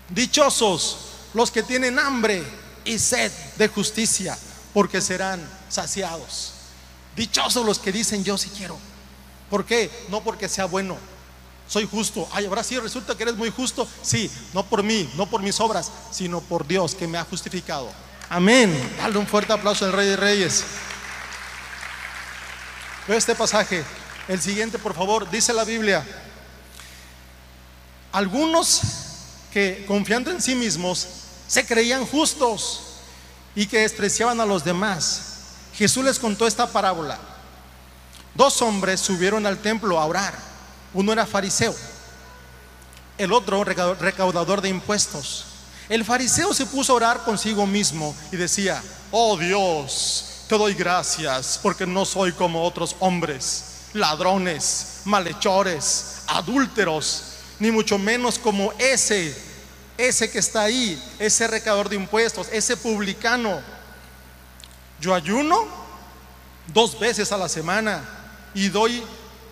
[0.09, 0.99] Dichosos
[1.35, 2.43] los que tienen hambre
[2.85, 4.39] y sed de justicia,
[4.73, 6.53] porque serán saciados.
[7.17, 8.79] Dichosos los que dicen yo sí quiero.
[9.51, 9.91] ¿Por qué?
[10.09, 10.97] No porque sea bueno.
[11.69, 12.29] Soy justo.
[12.33, 13.89] Ay, ahora sí resulta que eres muy justo.
[14.03, 17.91] Sí, no por mí, no por mis obras, sino por Dios que me ha justificado.
[18.29, 18.73] Amén.
[18.99, 20.65] Dale un fuerte aplauso al Rey de Reyes.
[23.09, 23.85] Ve este pasaje.
[24.29, 26.05] El siguiente, por favor, dice la Biblia.
[28.13, 28.81] Algunos
[29.53, 31.07] que confiando en sí mismos
[31.47, 32.81] se creían justos
[33.55, 35.23] y que despreciaban a los demás.
[35.75, 37.19] Jesús les contó esta parábola.
[38.35, 40.35] Dos hombres subieron al templo a orar.
[40.93, 41.75] Uno era fariseo,
[43.19, 45.45] el otro recaudador de impuestos.
[45.89, 51.61] El fariseo se puso a orar consigo mismo y decía, oh Dios, te doy gracias
[51.63, 57.25] porque no soy como otros hombres, ladrones, malhechores, adúlteros,
[57.59, 59.37] ni mucho menos como ese,
[59.97, 63.61] ese que está ahí, ese recaudador de impuestos, ese publicano.
[65.01, 65.67] Yo ayuno
[66.73, 68.03] dos veces a la semana
[68.55, 69.03] y doy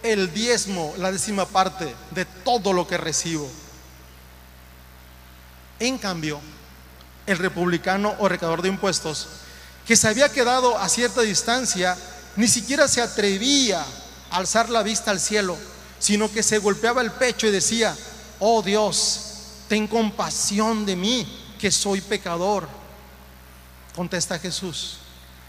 [0.02, 3.50] el diezmo, la décima parte de todo lo que recibo.
[5.80, 6.40] En cambio,
[7.26, 9.28] el republicano o recaudador de impuestos,
[9.86, 11.96] que se había quedado a cierta distancia,
[12.36, 13.84] ni siquiera se atrevía
[14.30, 15.56] alzar la vista al cielo,
[15.98, 17.96] sino que se golpeaba el pecho y decía,
[18.40, 19.20] oh Dios,
[19.68, 22.68] ten compasión de mí, que soy pecador.
[23.94, 24.98] Contesta Jesús,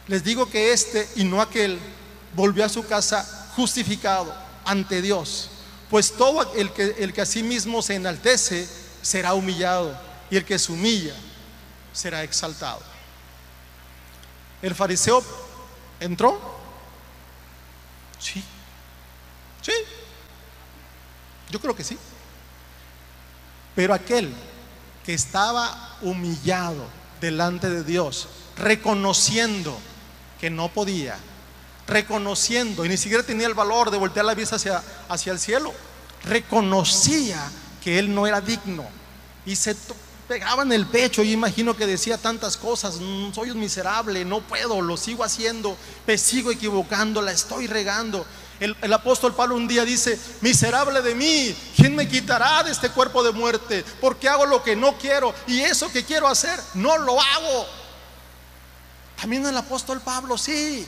[0.08, 1.80] les digo que este y no aquel
[2.36, 4.34] volvió a su casa justificado
[4.66, 5.50] ante Dios,
[5.90, 8.68] pues todo el que, el que a sí mismo se enaltece
[9.02, 9.98] será humillado
[10.30, 11.16] y el que se humilla
[11.94, 12.82] será exaltado.
[14.62, 15.24] El fariseo
[16.00, 16.40] entró.
[18.20, 18.44] Sí.
[21.50, 21.98] Yo creo que sí.
[23.76, 24.34] Pero aquel
[25.06, 26.86] que estaba humillado
[27.22, 28.28] delante de Dios,
[28.58, 29.78] reconociendo
[30.40, 31.18] que no podía,
[31.88, 35.74] reconociendo, y ni siquiera tenía el valor de voltear la vista hacia, hacia el cielo,
[36.24, 37.40] reconocía
[37.84, 38.86] que él no era digno
[39.46, 39.76] y se
[40.28, 41.24] pegaba en el pecho.
[41.24, 45.78] y imagino que decía tantas cosas: mm, soy un miserable, no puedo, lo sigo haciendo,
[46.08, 48.26] me sigo equivocando, la estoy regando.
[48.60, 53.22] El, apóstol Pablo un día dice, miserable de mí, ¿quién me quitará de este cuerpo
[53.24, 53.84] de muerte?
[54.00, 57.68] Porque hago lo que no quiero y eso que quiero hacer, no lo hago.
[59.20, 60.88] También el apóstol Pablo, sí.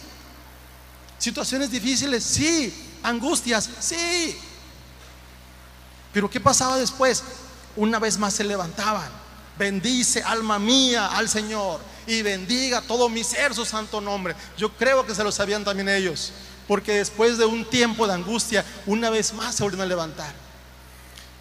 [1.17, 2.99] Situaciones difíciles, sí.
[3.03, 4.38] Angustias, sí.
[6.13, 7.23] Pero ¿qué pasaba después?
[7.75, 9.10] Una vez más se levantaban.
[9.58, 11.82] Bendice, alma mía, al Señor.
[12.06, 14.36] Y bendiga todo mi ser su santo nombre.
[14.58, 16.32] Yo creo que se lo sabían también ellos.
[16.67, 20.34] Porque después de un tiempo de angustia, una vez más se volvieron a levantar.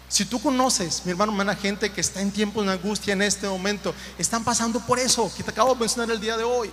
[0.09, 3.47] Si tú conoces, mi hermano, hermana, gente que está en tiempos de angustia en este
[3.47, 6.71] momento, están pasando por eso que te acabo de mencionar el día de hoy.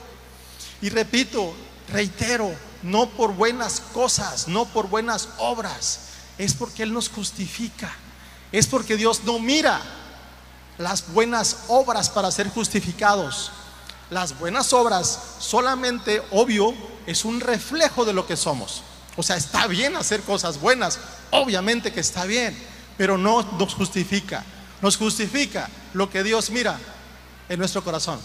[0.81, 1.53] Y repito,
[1.93, 6.01] reitero, no por buenas cosas, no por buenas obras,
[6.39, 7.93] es porque Él nos justifica.
[8.53, 9.81] Es porque Dios no mira
[10.79, 13.51] las buenas obras para ser justificados.
[14.11, 16.73] Las buenas obras solamente, obvio,
[17.07, 18.83] es un reflejo de lo que somos.
[19.17, 20.99] O sea, está bien hacer cosas buenas,
[21.31, 22.57] obviamente que está bien,
[22.97, 24.45] pero no nos justifica.
[24.83, 26.79] Nos justifica lo que Dios mira
[27.49, 28.21] en nuestro corazón.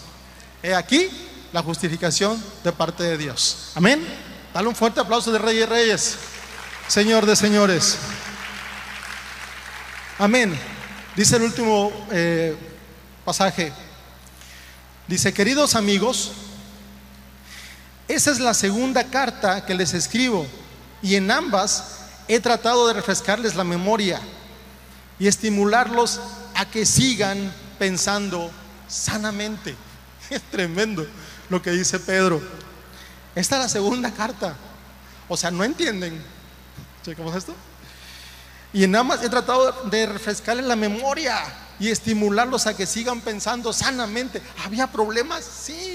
[0.62, 1.08] He aquí
[1.52, 3.72] la justificación de parte de Dios.
[3.74, 4.04] Amén.
[4.52, 6.16] Dale un fuerte aplauso de Reyes Reyes,
[6.88, 7.98] Señor de señores.
[10.18, 10.58] Amén.
[11.16, 12.56] Dice el último eh,
[13.24, 13.72] pasaje.
[15.06, 16.32] Dice, queridos amigos,
[18.14, 20.44] esa es la segunda carta que les escribo
[21.00, 24.20] y en ambas he tratado de refrescarles la memoria
[25.18, 26.20] y estimularlos
[26.54, 28.50] a que sigan pensando
[28.88, 29.76] sanamente.
[30.30, 31.06] Es tremendo
[31.48, 32.40] lo que dice Pedro.
[33.34, 34.56] Esta es la segunda carta.
[35.28, 36.22] O sea, no entienden.
[37.16, 37.54] ¿Cómo es esto?
[38.72, 41.42] Y en ambas he tratado de refrescarles la memoria
[41.80, 44.42] y estimularlos a que sigan pensando sanamente.
[44.64, 45.44] ¿Había problemas?
[45.44, 45.89] Sí.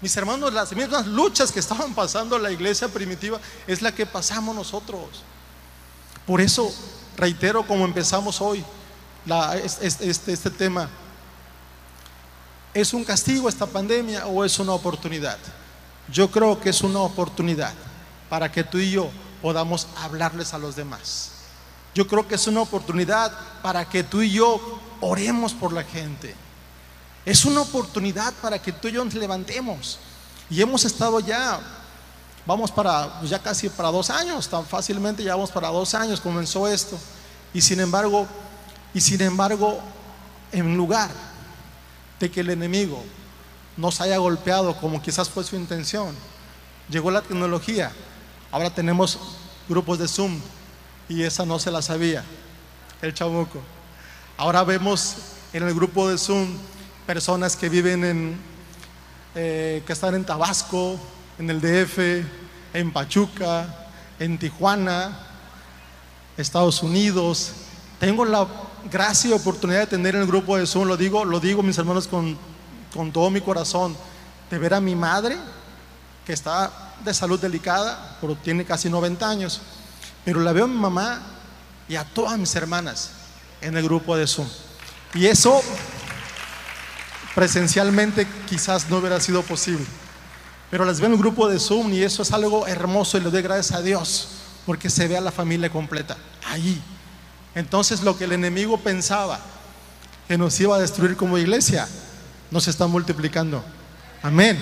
[0.00, 4.54] Mis hermanos, las mismas luchas que estaban pasando la iglesia primitiva es la que pasamos
[4.54, 5.22] nosotros.
[6.26, 6.72] Por eso,
[7.16, 8.64] reitero como empezamos hoy
[9.62, 10.88] este, este, este tema.
[12.74, 15.38] ¿Es un castigo esta pandemia o es una oportunidad?
[16.12, 17.72] Yo creo que es una oportunidad
[18.28, 21.32] para que tú y yo podamos hablarles a los demás.
[21.94, 23.32] Yo creo que es una oportunidad
[23.62, 24.60] para que tú y yo
[25.00, 26.34] oremos por la gente.
[27.26, 29.98] Es una oportunidad para que tú y yo nos levantemos.
[30.48, 31.58] Y hemos estado ya,
[32.46, 36.20] vamos para, pues ya casi para dos años, tan fácilmente ya vamos para dos años,
[36.20, 36.96] comenzó esto.
[37.52, 38.28] Y sin embargo,
[38.94, 39.80] y sin embargo,
[40.52, 41.10] en lugar
[42.20, 43.02] de que el enemigo
[43.76, 46.14] nos haya golpeado como quizás fue su intención,
[46.88, 47.90] llegó la tecnología.
[48.52, 49.18] Ahora tenemos
[49.68, 50.40] grupos de Zoom
[51.08, 52.24] y esa no se la sabía,
[53.02, 53.60] el chamuco.
[54.36, 55.16] Ahora vemos
[55.52, 56.56] en el grupo de Zoom
[57.06, 58.40] personas que viven en,
[59.34, 60.98] eh, que están en Tabasco,
[61.38, 62.26] en el DF,
[62.74, 63.86] en Pachuca,
[64.18, 65.16] en Tijuana,
[66.36, 67.52] Estados Unidos.
[68.00, 68.46] Tengo la
[68.90, 71.78] gracia y oportunidad de tener en el grupo de Zoom, lo digo, lo digo mis
[71.78, 72.36] hermanos con,
[72.92, 73.96] con todo mi corazón,
[74.50, 75.36] de ver a mi madre,
[76.26, 79.60] que está de salud delicada, pero tiene casi 90 años,
[80.24, 81.22] pero la veo a mi mamá
[81.88, 83.12] y a todas mis hermanas
[83.60, 84.48] en el grupo de Zoom.
[85.14, 85.62] Y eso
[87.36, 89.84] presencialmente quizás no hubiera sido posible.
[90.70, 93.30] Pero las veo en el grupo de Zoom y eso es algo hermoso y le
[93.30, 94.28] doy gracias a Dios
[94.64, 96.82] porque se ve a la familia completa ahí.
[97.54, 99.38] Entonces lo que el enemigo pensaba
[100.26, 101.86] que nos iba a destruir como iglesia,
[102.50, 103.62] nos está multiplicando.
[104.22, 104.58] Amén.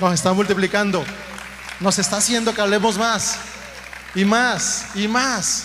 [0.00, 1.04] Nos está multiplicando.
[1.80, 3.38] Nos está haciendo que hablemos más
[4.14, 5.64] y más y más.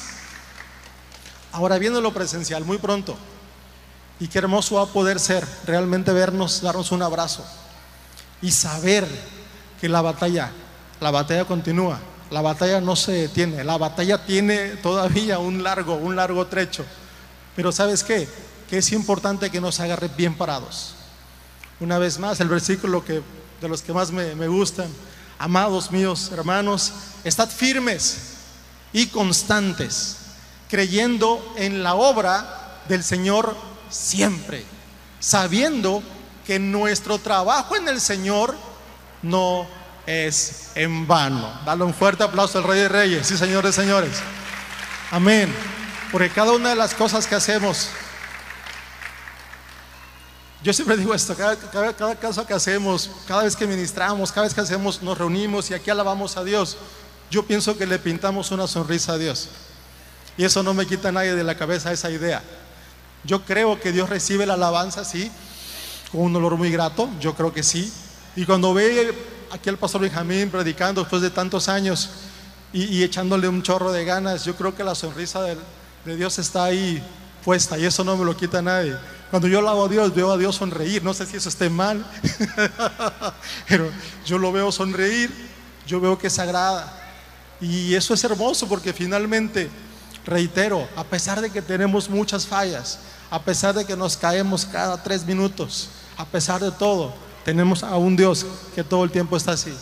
[1.51, 3.15] Ahora viendo lo presencial, muy pronto.
[4.19, 7.45] Y qué hermoso va a poder ser realmente vernos, darnos un abrazo
[8.41, 9.07] y saber
[9.79, 10.51] que la batalla,
[10.99, 16.15] la batalla continúa, la batalla no se detiene, la batalla tiene todavía un largo, un
[16.15, 16.85] largo trecho.
[17.55, 18.27] Pero ¿sabes qué?
[18.69, 20.95] Que es importante que nos agarre bien parados.
[21.79, 23.21] Una vez más, el versículo que,
[23.61, 24.89] de los que más me, me gustan,
[25.37, 26.91] amados míos hermanos,
[27.23, 28.17] estad firmes
[28.91, 30.17] y constantes,
[30.69, 33.55] creyendo en la obra del Señor
[33.89, 34.65] siempre,
[35.19, 36.03] sabiendo
[36.45, 38.55] que nuestro trabajo en el Señor
[39.21, 39.67] no
[40.05, 41.51] es en vano.
[41.65, 44.17] Dale un fuerte aplauso al Rey de Reyes, sí, señores, señores.
[45.11, 45.53] Amén.
[46.11, 47.89] Porque cada una de las cosas que hacemos,
[50.63, 54.45] yo siempre digo esto, cada, cada, cada caso que hacemos, cada vez que ministramos, cada
[54.45, 56.77] vez que hacemos, nos reunimos y aquí alabamos a Dios,
[57.29, 59.49] yo pienso que le pintamos una sonrisa a Dios.
[60.35, 62.41] Y eso no me quita a nadie de la cabeza esa idea.
[63.23, 65.31] Yo creo que Dios recibe la alabanza, sí,
[66.11, 67.91] con un olor muy grato, yo creo que sí.
[68.35, 69.13] Y cuando ve
[69.51, 72.09] aquí al pastor Benjamín predicando después de tantos años
[72.71, 75.57] y, echándole un chorro de ganas, yo creo que la sonrisa de,
[76.05, 77.03] de Dios está ahí
[77.43, 78.95] puesta y eso no me lo quita nadie.
[79.29, 81.03] Cuando yo alabo a Dios, veo a Dios sonreír.
[81.03, 82.03] No sé si eso esté mal,
[83.67, 83.91] pero
[84.25, 85.31] yo lo veo sonreír,
[85.85, 86.95] yo veo que es sagrada.
[87.61, 89.69] Y eso es hermoso porque finalmente,
[90.29, 95.01] reitero, a pesar de que tenemos muchas fallas, a pesar de que nos caemos cada
[95.01, 97.13] tres minutos, a pesar de todo,
[97.43, 99.73] tenemos a un Dios que todo el tiempo está así,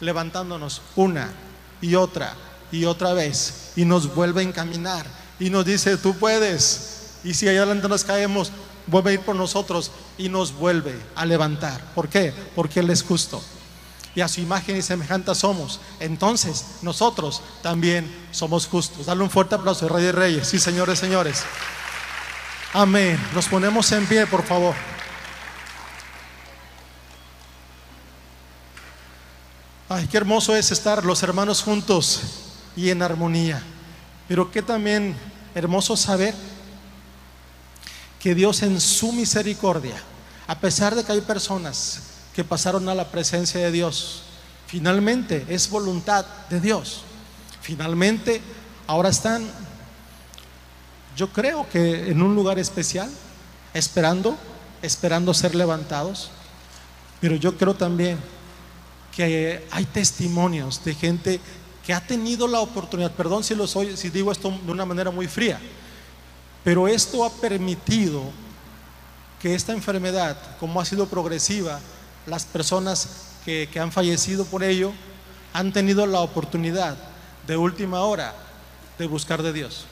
[0.00, 1.30] levantándonos una
[1.80, 2.34] y otra
[2.72, 5.06] y otra vez y nos vuelve a encaminar
[5.38, 6.98] y nos dice, tú puedes.
[7.24, 8.52] Y si allá adelante nos caemos,
[8.86, 11.82] vuelve a ir por nosotros y nos vuelve a levantar.
[11.94, 12.32] ¿Por qué?
[12.54, 13.42] Porque Él es justo.
[14.14, 15.80] Y a su imagen y semejanza somos.
[16.00, 19.06] Entonces, nosotros también somos justos.
[19.06, 20.48] Dale un fuerte aplauso, Rey de Reyes.
[20.48, 21.44] Sí, señores, señores.
[22.72, 23.18] Amén.
[23.34, 24.74] Nos ponemos en pie, por favor.
[29.88, 32.20] Ay, qué hermoso es estar los hermanos juntos
[32.76, 33.62] y en armonía.
[34.28, 35.16] Pero qué también
[35.54, 36.34] hermoso saber
[38.20, 40.00] que Dios en su misericordia,
[40.46, 42.02] a pesar de que hay personas
[42.34, 44.22] que pasaron a la presencia de Dios,
[44.66, 47.02] finalmente es voluntad de Dios.
[47.60, 48.40] Finalmente
[48.86, 49.44] ahora están,
[51.16, 53.10] yo creo que en un lugar especial,
[53.74, 54.36] esperando,
[54.82, 56.30] esperando ser levantados.
[57.20, 58.18] Pero yo creo también
[59.14, 61.40] que hay testimonios de gente
[61.84, 65.10] que ha tenido la oportunidad, perdón si lo soy, si digo esto de una manera
[65.10, 65.60] muy fría,
[66.62, 68.22] pero esto ha permitido
[69.40, 71.80] que esta enfermedad, como ha sido progresiva,
[72.30, 73.08] las personas
[73.44, 74.92] que, han fallecido por ello
[75.52, 76.96] han tenido la oportunidad
[77.46, 78.32] de última hora
[78.98, 79.84] de buscar de Dios.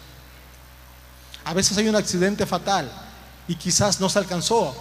[1.45, 2.89] A veces hay un accidente fatal
[3.49, 4.73] y quizás no se alcanzó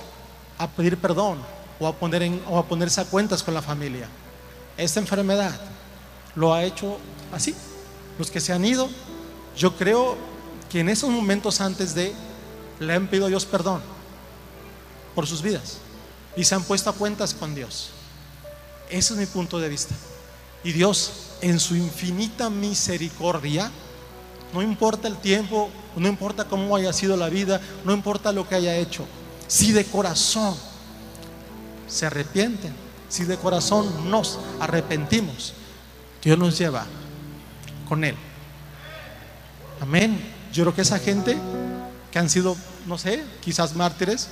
[0.60, 1.40] a pedir perdón
[1.80, 4.08] o a, poner o a ponerse a cuentas con la familia.
[4.78, 5.60] Esta enfermedad
[6.36, 7.00] lo ha hecho
[7.32, 7.56] así.
[8.20, 8.88] Los que se han ido,
[9.56, 10.16] yo creo
[10.70, 12.14] que en esos momentos antes de
[12.80, 13.82] le han pedido a Dios perdón
[15.16, 15.80] por sus vidas
[16.38, 17.90] y se han puesto a cuentas con Dios.
[18.90, 19.96] Ese es mi punto de vista.
[20.64, 21.12] Y Dios,
[21.42, 23.72] en su infinita misericordia,
[24.54, 28.56] no importa el tiempo, no importa cómo haya sido la vida, no importa lo que
[28.56, 29.06] haya hecho,
[29.48, 30.56] si de corazón
[31.88, 32.74] se arrepienten,
[33.10, 35.54] si de corazón nos arrepentimos,
[36.24, 36.86] Dios nos lleva
[37.90, 38.16] con Él.
[39.82, 40.34] Amén.
[40.54, 41.38] Yo creo que esa gente
[42.12, 44.30] que han sido, no sé, quizás mártires,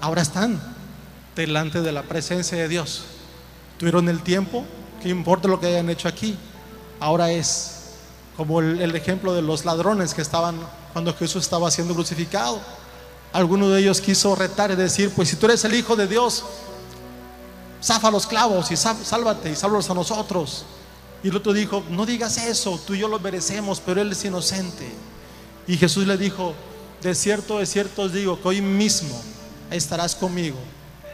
[0.00, 0.60] ahora están
[1.36, 3.04] delante de la presencia de Dios.
[3.78, 4.64] Tuvieron el tiempo,
[5.02, 6.36] que importa lo que hayan hecho aquí,
[7.00, 7.74] ahora es
[8.36, 10.56] como el, ejemplo de los ladrones que estaban
[10.92, 12.60] cuando Jesús estaba siendo crucificado.
[13.32, 16.44] Alguno de ellos quiso retar y decir, pues si tú eres el Hijo de Dios,
[17.82, 20.64] zafa los clavos y sá- sálvate y sálvalos a nosotros.
[21.22, 24.24] Y el otro dijo, no digas eso, tú y yo lo merecemos, pero él es
[24.24, 24.88] inocente.
[25.66, 26.54] Y Jesús le dijo,
[27.02, 29.20] de cierto, de cierto os digo que hoy mismo
[29.70, 30.58] estarás conmigo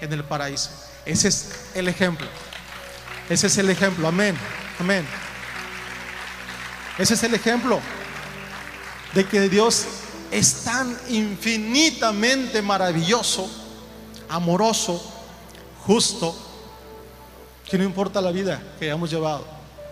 [0.00, 0.70] en el paraíso.
[1.04, 2.26] Ese es el ejemplo.
[3.28, 4.08] Ese es el ejemplo.
[4.08, 4.36] Amén.
[4.78, 5.06] Amén.
[6.98, 7.80] Ese es el ejemplo
[9.14, 9.84] de que Dios
[10.30, 13.48] es tan infinitamente maravilloso,
[14.28, 15.02] amoroso,
[15.86, 16.36] justo,
[17.68, 19.46] que no importa la vida que hayamos llevado.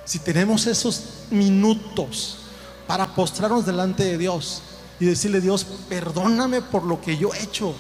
[0.05, 2.39] Si tenemos esos minutos
[2.87, 4.63] para postrarnos delante de Dios
[4.99, 7.75] y decirle, Dios, perdóname por lo que yo he hecho,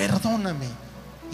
[0.00, 0.66] perdóname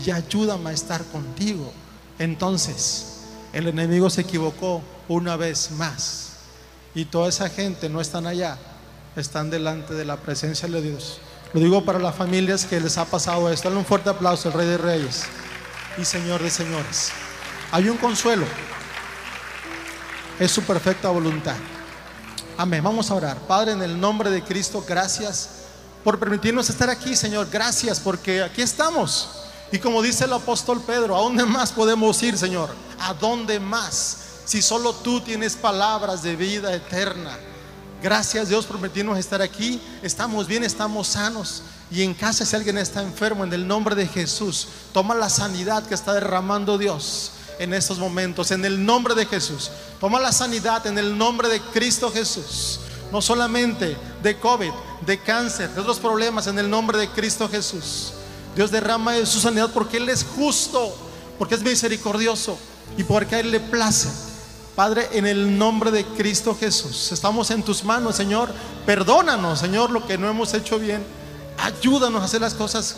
[0.05, 1.73] y ayúdame a estar contigo.
[2.19, 3.21] Entonces,
[3.53, 6.33] el enemigo se equivocó una vez más.
[6.93, 8.59] Y toda esa gente no están allá,
[9.15, 11.21] están delante de la presencia de Dios.
[11.53, 13.69] Lo digo para las familias que les ha pasado esto.
[13.69, 15.27] Dale un fuerte aplauso al Rey de Reyes
[15.97, 17.13] y Señor de Señores.
[17.71, 18.47] Hay un consuelo.
[20.41, 21.57] Es su perfecta voluntad.
[22.59, 22.83] Amén.
[22.83, 23.39] Vamos a orar.
[23.47, 25.56] Padre, en el nombre de Cristo, gracias
[26.07, 27.49] por permitirnos estar aquí, Señor.
[27.51, 29.29] Gracias porque aquí estamos.
[29.73, 32.71] Y como dice el apóstol Pedro, ¿a dónde más podemos ir, Señor?
[33.01, 34.19] ¿A dónde más?
[34.45, 37.37] Si solo tú tienes palabras de vida eterna.
[38.01, 39.83] Gracias Dios por permitirnos estar aquí.
[40.01, 41.65] Estamos bien, estamos sanos.
[41.91, 45.83] Y en casa si alguien está enfermo, en el nombre de Jesús, toma la sanidad
[45.87, 49.73] que está derramando Dios en estos momentos, en el nombre de Jesús.
[49.99, 52.79] Toma la sanidad en el nombre de Cristo Jesús.
[53.13, 54.73] No solamente de COVID,
[55.07, 58.13] de cáncer, de otros problemas, en el nombre de Cristo Jesús.
[58.55, 60.95] Dios derrama de su sanidad porque Él es justo,
[61.39, 62.59] porque es misericordioso
[62.97, 64.09] y porque a Él le place.
[64.75, 68.53] Padre, en el nombre de Cristo Jesús, estamos en tus manos, Señor.
[68.85, 71.03] Perdónanos, Señor, lo que no hemos hecho bien.
[71.59, 72.97] Ayúdanos a hacer las cosas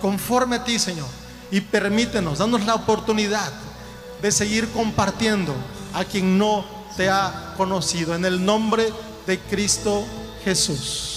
[0.00, 1.06] conforme a ti, Señor.
[1.52, 3.52] Y permítenos, danos la oportunidad
[4.20, 5.54] de seguir compartiendo
[5.94, 6.64] a quien no
[6.96, 8.14] te ha conocido.
[8.14, 8.92] En el nombre
[9.26, 10.04] de Cristo
[10.44, 11.10] Jesús.